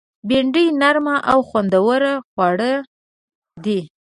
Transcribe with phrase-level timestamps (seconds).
[0.27, 2.01] بېنډۍ نرم او خوندور
[2.31, 2.71] خواړه
[3.63, 3.79] دي